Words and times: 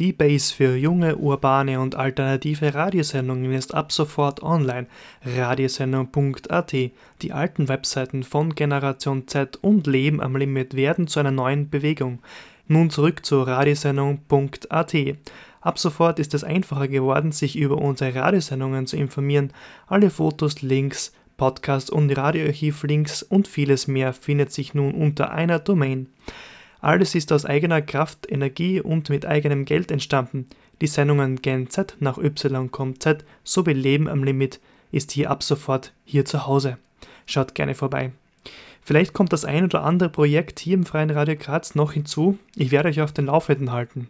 Die 0.00 0.14
Base 0.14 0.54
für 0.54 0.76
junge, 0.76 1.18
urbane 1.18 1.78
und 1.78 1.94
alternative 1.94 2.74
Radiosendungen 2.74 3.52
ist 3.52 3.74
ab 3.74 3.92
sofort 3.92 4.42
online. 4.42 4.86
Radiosendung.at. 5.26 6.72
Die 6.72 7.32
alten 7.32 7.68
Webseiten 7.68 8.22
von 8.22 8.54
Generation 8.54 9.28
Z 9.28 9.58
und 9.60 9.86
Leben 9.86 10.22
am 10.22 10.36
Limit 10.36 10.74
werden 10.74 11.06
zu 11.06 11.20
einer 11.20 11.32
neuen 11.32 11.68
Bewegung. 11.68 12.20
Nun 12.66 12.88
zurück 12.88 13.26
zu 13.26 13.42
Radiosendung.at. 13.42 14.94
Ab 15.60 15.78
sofort 15.78 16.18
ist 16.18 16.32
es 16.32 16.44
einfacher 16.44 16.88
geworden, 16.88 17.30
sich 17.30 17.58
über 17.58 17.76
unsere 17.76 18.14
Radiosendungen 18.14 18.86
zu 18.86 18.96
informieren. 18.96 19.52
Alle 19.86 20.08
Fotos, 20.08 20.62
Links, 20.62 21.12
Podcast- 21.36 21.90
und 21.90 22.10
Radioarchiv-Links 22.10 23.22
und 23.22 23.46
vieles 23.46 23.86
mehr 23.86 24.14
findet 24.14 24.50
sich 24.50 24.72
nun 24.72 24.94
unter 24.94 25.30
einer 25.30 25.58
Domain. 25.58 26.06
Alles 26.80 27.14
ist 27.14 27.32
aus 27.32 27.44
eigener 27.44 27.82
Kraft, 27.82 28.30
Energie 28.30 28.80
und 28.80 29.10
mit 29.10 29.26
eigenem 29.26 29.64
Geld 29.64 29.90
entstanden. 29.90 30.46
Die 30.80 30.86
Sendungen 30.86 31.42
Gen 31.42 31.68
Z 31.68 31.96
nach 32.00 32.16
Y 32.16 32.70
kommt 32.70 33.02
Z 33.02 33.24
sowie 33.44 33.74
Leben 33.74 34.08
am 34.08 34.24
Limit 34.24 34.60
ist 34.92 35.12
hier 35.12 35.30
ab 35.30 35.42
sofort 35.42 35.92
hier 36.04 36.24
zu 36.24 36.46
Hause. 36.46 36.78
Schaut 37.26 37.54
gerne 37.54 37.74
vorbei. 37.74 38.12
Vielleicht 38.82 39.12
kommt 39.12 39.32
das 39.32 39.44
ein 39.44 39.64
oder 39.64 39.84
andere 39.84 40.08
Projekt 40.08 40.58
hier 40.58 40.74
im 40.74 40.86
Freien 40.86 41.10
Radio 41.10 41.36
Graz 41.36 41.74
noch 41.74 41.92
hinzu. 41.92 42.38
Ich 42.56 42.70
werde 42.70 42.88
euch 42.88 43.00
auf 43.02 43.12
den 43.12 43.26
Laufenden 43.26 43.72
halten. 43.72 44.08